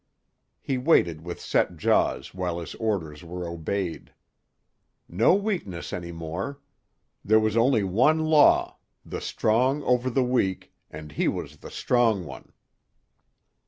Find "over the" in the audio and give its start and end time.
9.83-10.23